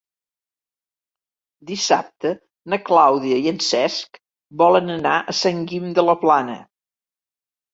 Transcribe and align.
Dissabte 1.71 2.31
na 2.73 2.79
Clàudia 2.87 3.37
i 3.43 3.51
en 3.53 3.61
Cesc 3.67 4.19
volen 4.63 4.91
anar 4.97 5.15
a 5.21 5.37
Sant 5.43 5.63
Guim 5.73 5.89
de 6.01 6.07
la 6.09 6.17
Plana. 6.25 6.59